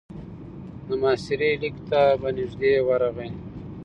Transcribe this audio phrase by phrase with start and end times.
[0.87, 3.29] د محاصرې ليکې ته به نږدې ورغی.